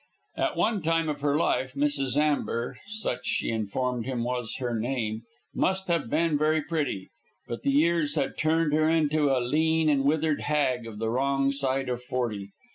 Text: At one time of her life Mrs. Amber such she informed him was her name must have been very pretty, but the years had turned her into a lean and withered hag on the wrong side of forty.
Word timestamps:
At 0.35 0.57
one 0.57 0.81
time 0.81 1.09
of 1.09 1.21
her 1.21 1.37
life 1.37 1.75
Mrs. 1.75 2.17
Amber 2.17 2.79
such 2.87 3.23
she 3.27 3.51
informed 3.51 4.07
him 4.07 4.23
was 4.23 4.55
her 4.57 4.73
name 4.73 5.21
must 5.53 5.89
have 5.89 6.09
been 6.09 6.39
very 6.39 6.63
pretty, 6.63 7.11
but 7.47 7.61
the 7.61 7.69
years 7.69 8.15
had 8.15 8.35
turned 8.35 8.73
her 8.73 8.89
into 8.89 9.29
a 9.29 9.37
lean 9.39 9.89
and 9.89 10.03
withered 10.03 10.41
hag 10.41 10.87
on 10.87 10.97
the 10.97 11.11
wrong 11.11 11.51
side 11.51 11.87
of 11.87 12.01
forty. 12.01 12.49